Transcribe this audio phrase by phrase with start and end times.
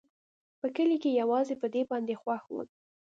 [0.59, 2.67] په کلي کښې يوازې په دې باندې خوښ وم.